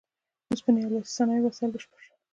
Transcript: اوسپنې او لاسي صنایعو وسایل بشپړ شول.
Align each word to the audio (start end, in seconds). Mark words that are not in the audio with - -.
اوسپنې 0.49 0.79
او 0.83 0.91
لاسي 0.93 1.11
صنایعو 1.17 1.51
وسایل 1.51 1.71
بشپړ 1.73 1.99
شول. 2.05 2.17